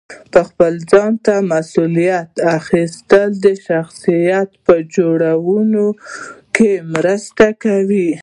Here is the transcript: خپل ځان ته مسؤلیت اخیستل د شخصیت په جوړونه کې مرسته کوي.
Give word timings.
خپل 0.47 0.73
ځان 0.91 1.13
ته 1.25 1.33
مسؤلیت 1.53 2.29
اخیستل 2.57 3.29
د 3.45 3.47
شخصیت 3.67 4.49
په 4.65 4.75
جوړونه 4.95 5.83
کې 6.55 6.71
مرسته 6.93 7.45
کوي. 7.63 8.09